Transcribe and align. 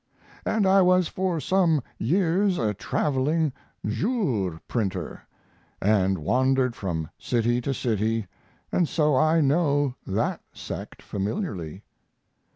And 0.47 0.65
I 0.65 0.81
was 0.81 1.07
for 1.09 1.39
some 1.39 1.83
years 1.99 2.57
a 2.57 2.73
traveling 2.73 3.53
"jour" 3.85 4.59
printer, 4.67 5.21
and 5.79 6.17
wandered 6.17 6.75
from 6.75 7.07
city 7.19 7.61
to 7.61 7.71
city 7.71 8.25
and 8.71 8.89
so 8.89 9.15
I 9.15 9.41
know 9.41 9.93
that 10.07 10.41
sect 10.55 11.03
familiarly. 11.03 11.83